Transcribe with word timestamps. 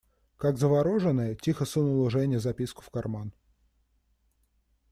Как 0.37 0.57
завороженная, 0.57 1.35
тихо 1.35 1.63
сунула 1.65 2.09
Женя 2.09 2.39
записку 2.39 2.81
в 2.81 2.89
карман. 2.89 3.31